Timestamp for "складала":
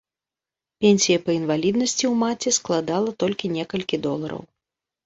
2.61-3.17